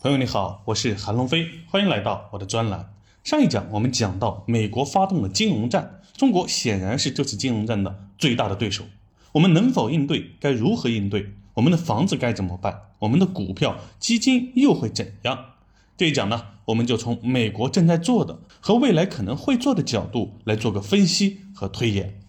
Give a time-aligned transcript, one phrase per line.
[0.00, 2.94] 朋友你好，我是韩龙飞，欢迎来到我的专栏。
[3.24, 8.84] 上一讲我们讲到，美国发动了金融战，中国显然是这次金融战的最大的对手。
[9.32, 10.30] 我们能否应对？
[10.38, 11.32] 该如何应对？
[11.54, 12.82] 我们的房子该怎么办？
[13.00, 15.46] 我们的股票、基金又会怎样？
[15.96, 22.20] 这一讲呢，我们就从美国正在做的和未来可能会做的角度来做个分析和推演。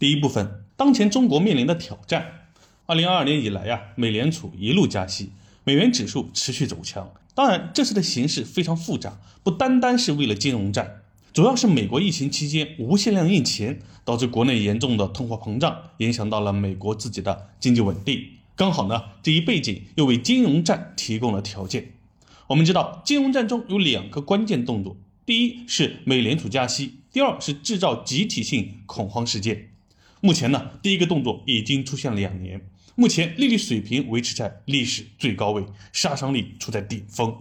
[0.00, 2.48] 第一部分，当前中国面临的挑战。
[2.86, 5.30] 二零二二年以来呀，美联储一路加息。
[5.66, 11.00] 美元指数持续走强，当然这次的形势非常复杂，不单单是为了金融战，
[11.32, 18.22] 主要是美国疫情期间无限量印钱，导致国内严重的通货膨胀，影响到了美国自己的经济稳定。
[18.54, 21.92] 刚好呢，这一背景又为金融战提供了条件。
[22.48, 29.70] 我们知道，金融战中有两个关键动作，第一是美联储加息，第二是制造集体性恐慌事件。
[30.20, 32.60] 目前呢，第一个动作已经出现了两年。
[32.96, 37.34] 目前利率水平维持在历史最高位，杀伤力处在顶峰。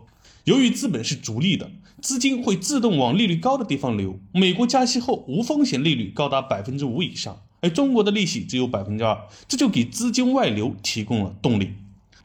[0.45, 1.69] 由于资本是逐利的，
[2.01, 4.19] 资金会自动往利率高的地方流。
[4.31, 11.73] 美国加息后，无风险利率高达百分之五以上，而中国的利息只有百分之二，这就给资金外流提供了动力。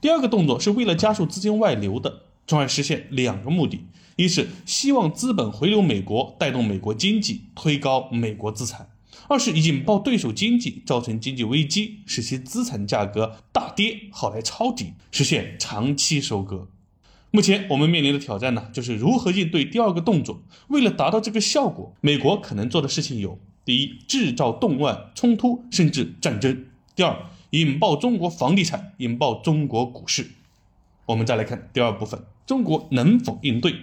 [0.00, 3.84] 第二个动作是为了加速资金外流的，从而实现两个目的：
[4.16, 8.88] 一是希望资本回流美国，带动美国经济，推高美国资产。
[9.26, 16.68] 二是引爆对手经济，造成经济危机，使其资产价格大跌，好来抄底，实现长期收割。
[17.30, 20.42] 目前我们面临的挑战呢，就是如何应对第二个动作。
[20.68, 26.54] 为了达到这个效果，美国可能做的事情有：第一，制造动乱、冲突，甚至战争；
[26.96, 27.14] 第二，
[27.50, 30.30] 引爆中国房地产，引爆中国股市。
[31.04, 33.74] 我们再来看第二部分，中国能否应对？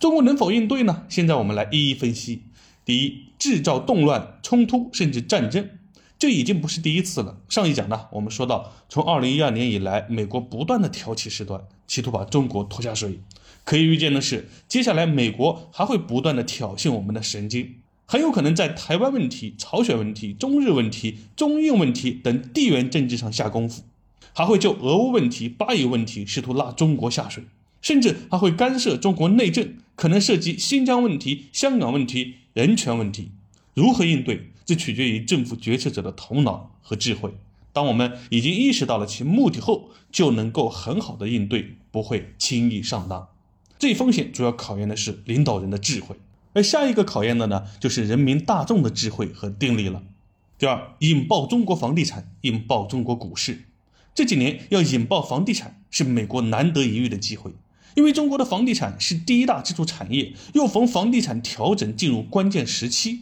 [0.00, 1.04] 中国能否应对呢？
[1.08, 2.42] 现在我们来一一分析。
[2.84, 5.68] 第一，制造动乱、冲突，甚至战争，
[6.18, 7.38] 这已经不是第一次了。
[7.48, 13.20] 上一讲呢，我们说到，从二零一二年以来，美国不断的挑起事端，企图把中国拖下水。
[13.64, 23.82] 可以预见的是，接下来美国还会不断的挑衅我们的神经，很有可能在台湾问题、朝鲜问题、中日问题、中印问题等地缘政治上下功夫，
[24.34, 27.44] 还会就俄乌问题、巴以问题试图拉中国下水，
[27.80, 32.34] 甚至还会干涉中国内政，可能涉及新疆问题、香港问题。
[32.54, 33.32] 人权问题
[33.74, 37.34] 如何应对，这取决于政府决策者的头脑和智慧。
[37.72, 43.26] 当我们已经意识到了其目的后，就能够很好的应对，不会轻易上当。
[43.76, 46.14] 这一风险主要考验的是领导人的智慧，
[46.52, 50.04] 而下一个考验的呢，就是人民大众的智慧和定力了。
[50.56, 53.64] 第二，引爆中国房地产，引爆中国股市。
[54.14, 57.50] 这几年要引爆房地产，是美国难得一遇的机会。
[57.94, 63.20] 因为中国的房地产是第一大支柱产业，又逢房地产调整进入关键时期，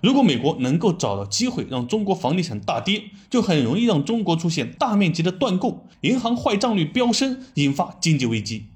[0.00, 8.66] 如果美国能够找到机会让中国房地产大跌，就很容易让中国出现大面积的断供，银行坏账率飙升，引发经济危机，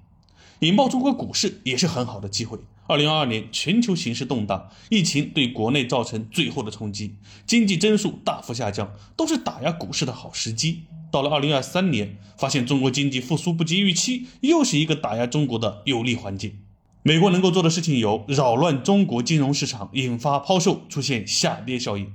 [0.60, 2.58] 引爆中国股市也是很好的机会。
[2.88, 7.14] 二零二二年全球形势动荡，疫情对国内造成最后的冲击，
[7.46, 10.84] 经济增速大幅下降，都是打压股市的好时机。
[11.10, 16.58] 到了二零二三年，发现中国经济复苏不及预期，又是一个打压中国的有利环境。
[17.02, 22.06] 美国能够做的事情有：扰乱中国金融市场，引发抛售，出现下跌效应；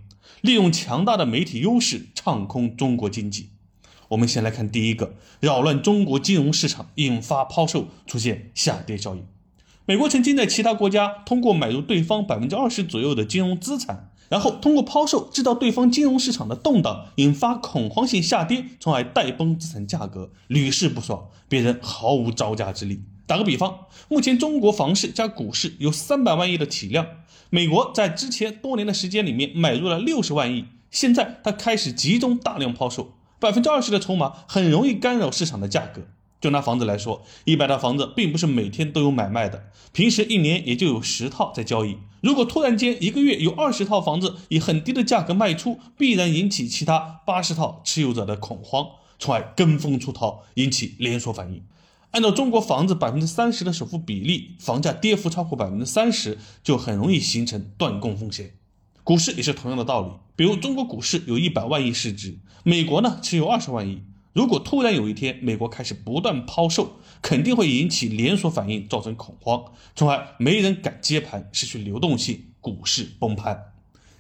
[0.42, 3.50] 利用强大的媒体优势，唱空中国经济。
[4.10, 9.26] 我们先来看第一个：扰乱中国金融市场，引发抛售，出现下跌效应。
[9.86, 23.04] 美国曾经在其他国家通过买入对方百分之二十左右的金融资产，然后通过抛售制造对方金融市场的动荡，引发恐慌性下跌，从而带崩资产价格，屡试不爽，别人毫无招架之力。
[23.28, 27.06] 打个比方，目前中国房市加股市有三百万亿的体量，
[27.52, 36.08] 美国在之前多年的时间里面买入了六十万亿，现在它开始集中大量抛售，百分之二十的筹码很容易干扰市场的价格。
[36.44, 41.96] 就拿房子来说，一百套房子并不是每天都有买卖的，平时一年也就有十套在交易。
[42.20, 48.86] 如果突然间一个月有二十套房子以很低的价格卖出，必然引起其他八十套持有者的恐慌，
[49.18, 51.64] 从而跟风出逃，引起连锁反应。
[52.12, 58.56] 按照中国房子百分之三十的首付比例，房价跌幅超过百分之三十，就很容易形成断供风险。
[59.06, 64.02] 股市也是同样的道理，比如中国股市有一百万亿市值，美国呢持有二十万亿。
[64.34, 69.66] 如果突然有一天美国开始不断抛售，肯定会引起连锁反应，造成恐慌，
[69.96, 73.74] 从而没人敢接盘，失去流动性，股市崩盘。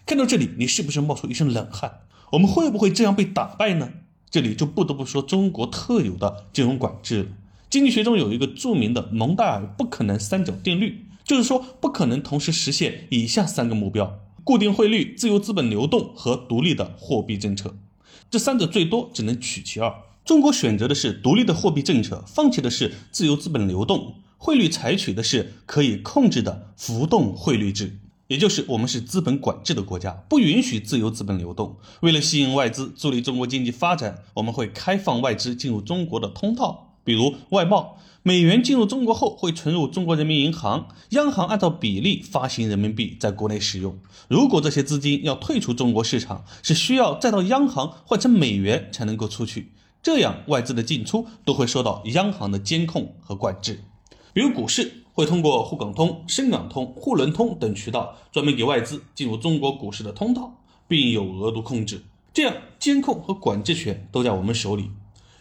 [0.06, 2.01] 看到这里，你是不是冒出一身冷汗？
[2.33, 3.89] 我们会不会这样被打败呢？
[4.30, 7.30] 这里就不得不说中国特有的金融管制了。
[7.71, 17.75] 经济学中有一个著名的蒙代尔不可能三角定律，就是说不可能同时实现以下三个目标：固定汇率、自由资本流动和独立的货币政策。
[18.33, 19.94] 这三者最多只能取其二，
[20.25, 28.00] 中国选择的是独立的货币政策，放弃的是自由资本流动，汇率采取的是可以控制的浮动汇率制。
[28.30, 31.77] 也就是我们是资本管制的国家，不允许自由资本流动。
[32.00, 37.97] 为了吸引外资，助力中国经济发展，我们会开放外资进入中国的通道，比如外贸。
[38.25, 44.00] 美元进入中国后会存入中国人民银行，央行按照比例发行人民币在国内使用。
[44.29, 49.71] 如果这些资金要退出中国市场，是需要再到央行换成美元才能够出去，
[50.01, 53.83] 这样外资的进出都会受到央行的监控和管制。
[54.31, 55.00] 比如股市。
[55.15, 60.55] 会通过沪港通、深港通、沪伦通等渠道，专门给外资进入中国股市的通道，
[60.88, 62.01] 并有额度控制，
[62.33, 64.89] 这样监控和管制权都在我们手里。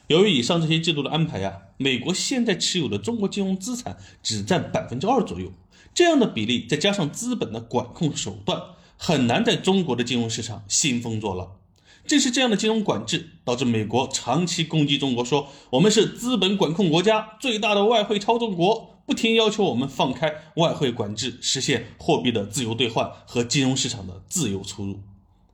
[0.09, 5.53] 由于以上这些制度的安排啊，美国现在持有的中国金融资产只占百分之二左右，
[5.95, 8.61] 这样的比例再加上资本的管控手段，
[8.97, 11.57] 很难在中国的金融市场兴风作浪。
[12.07, 18.91] 正是这样的金融管制，导致美国长期攻击中国，说我们是资本管控国家，最大的外汇操纵国。
[19.05, 25.01] 不停要求我们放开外汇管制，实现货币的自由兑换和金融市场的自由出入。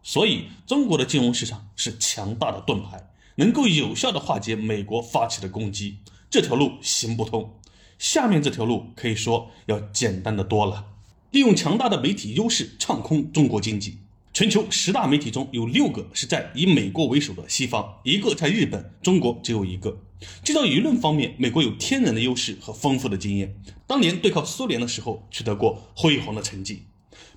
[0.03, 3.09] 所以，中国的金融市场是强大的盾牌，
[3.39, 5.99] 能够有效的化解美国发起的攻击。
[6.29, 7.59] 这条路行不通，
[7.99, 10.87] 下面这条路可以说要简单的多了。
[11.31, 13.99] 利用强大的媒体优势唱空中国经济。
[14.35, 20.01] 全球十大媒体中有六个是在以美国为首的西方，一个在日本，中国只有一个。
[20.43, 23.55] 制造舆论方面，美国有天然的优势和丰富的经验，
[23.87, 26.83] 当年对抗苏联的时候取得过辉煌的成绩。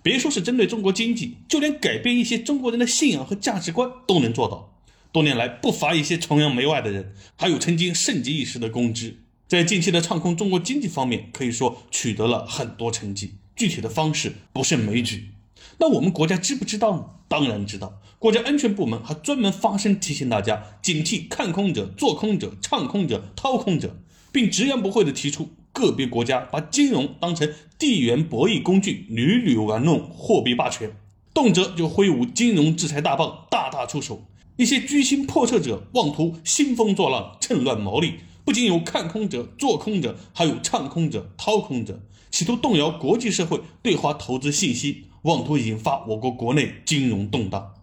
[0.03, 4.70] 别说是针对中国经济，就连改变一些中国人的信仰和价值观都能做到。
[5.11, 9.17] 多年来不乏一些崇洋媚外的人，还有曾经盛极一时的公知，
[9.47, 13.35] 在近期的唱空中国经济方面，可以说取得了很多成绩。
[13.53, 15.31] 具体的方式不胜枚举。
[15.79, 17.05] 那我们国家知不知道呢？
[17.27, 17.99] 当然知道。
[18.17, 23.97] 国家安全部门还专门发声提醒大家，警惕看空者、做空者、唱空者、掏空者，
[24.31, 30.95] 并直言不讳地提出，个别国家把金融当成地缘博弈工具，屡屡玩弄货币霸权，
[31.33, 34.25] 动辄就挥舞金融制裁大棒，大打出手。
[34.57, 45.05] 一些居心叵测者妄图兴风作浪，趁乱牟利，不仅有看空者、做空者，还有唱空者、掏空者，企图动摇国际社会对华投资信心。
[45.23, 47.75] 妄图引发我国国内金融动荡，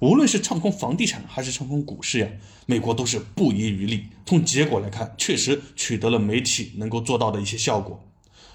[0.00, 2.28] 无论是唱空房地产还是唱空股市呀，
[2.64, 4.04] 美国都是不遗余力。
[4.24, 8.02] 从结果来看，确实取得了媒体能够做到的一些效果。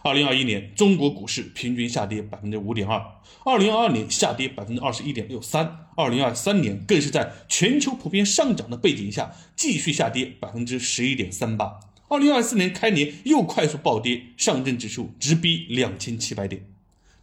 [0.03, 2.99] 二零二一年，中国股市平均下跌百分之五点二；
[3.45, 5.63] 二零二二年下跌百分之二十一点六三；
[5.95, 16.65] 二零二三年更是在全球普遍上涨的背景下继续下跌百分之十一点三八；二零二四年开年又快速暴跌，上证指数直逼两千七百点。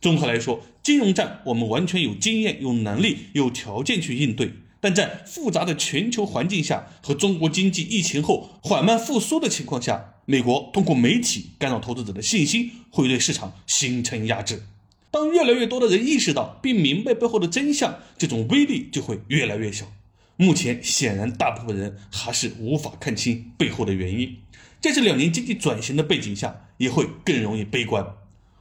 [0.01, 14.63] 综合来说，金融战我们完全有经验、有能力、有条件去应对，但在复杂的全球环境下和中国经济疫情后缓慢复苏的情况下，美国通过媒体干扰投资者的信心，会对市场形成压制。
[15.11, 19.91] 当越来越多的人意识到并明白背后的真相，这种威力就会越来越小。
[20.37, 24.37] 目前显然，大部分人还是无法看清背后的原因，
[24.83, 28.07] 在这两年经济转型的背景下，也会更容易悲观。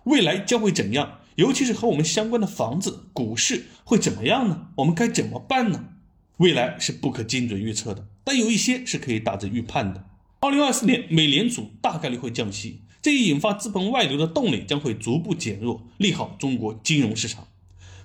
[0.06, 1.20] 未来将会怎样？
[1.36, 4.68] 尤其是和我们相关的房子、股市会怎么样呢？
[4.78, 5.90] 我们该怎么办呢？
[6.38, 10.06] 未来是不可精准预测的，但有一些是可以大致预判的。
[10.40, 17.48] 二零二四年，美联储大概率会降息，这一引发资本外流的动力将会逐步减弱，利好中国金融市场。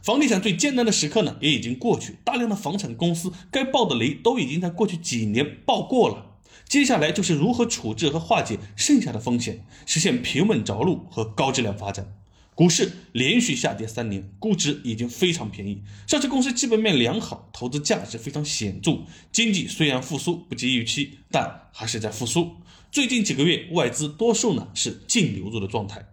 [0.02, 6.38] 房地产最艰难的时刻呢，也已经过去，大量的房产公司该爆的雷都已经在过去几年爆过了。
[6.66, 12.14] 接下来就是如何处置和化解剩下的风险，实现平稳着陆和高质量发展。
[12.54, 18.99] 股市连续下跌三年，估值已经非常便宜，上市公司基本面良好，投资价值非常显著。
[19.32, 22.56] 经济虽然复苏不及预期，但还是在复苏。
[22.90, 26.06] 最近几个月，外资多数呢是净流入的状态。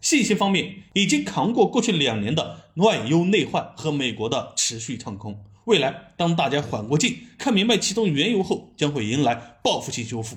[0.00, 5.44] 信息方面，已经扛过过去两年的外忧内患和美国的持续唱空。
[5.66, 10.36] 未来当大家缓过劲，看明白其中缘由后，将会迎来报复性修复。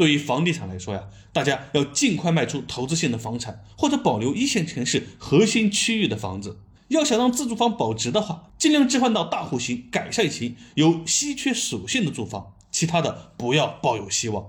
[0.00, 6.60] 对于房地产来说呀，大家要尽快卖出投资性的房产，或者保留一线城市核心区域的房子。
[6.88, 14.46] 要想让自住房保值的话，尽量置换到大户型、改善型、有稀缺属性的住房，其他的不要抱有希望。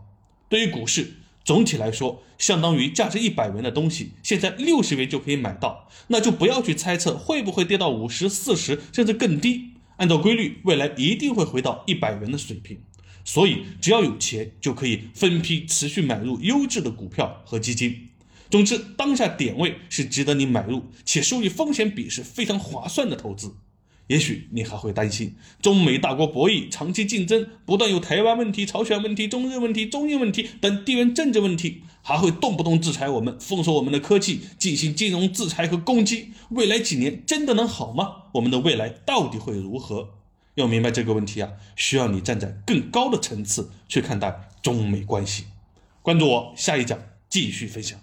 [0.47, 9.73] 对于股市，总体来说，相当于价值一百元的东西，现在六十元就可以买到，那就不要去猜测会不会跌到五十、四十，甚至更低。
[9.97, 12.81] 按照规律，未来一定会回到一百元的水平。
[13.23, 18.09] 所以，只要有钱，就可以分批持续买入优质的股票和基金。
[18.49, 23.55] 总之，当下点位是值得你买入且收益风险比是非常划算的投资。
[24.07, 36.31] 也许你还会担心，中美大国博弈、长期竞争，不断有台湾问题、朝鲜问题、中日问题、中印问题等地缘政治问题，还会动不动制裁我们、封锁我们的科技、进行金融制裁和攻击。
[36.49, 38.23] 未来几年真的能好吗？
[38.33, 40.09] 我们的未来到底会如何？
[40.55, 45.45] 要明白这个问题啊，需要你站在更高的层次去看待中美关系。
[46.01, 47.99] 关注我，下一讲继续分享。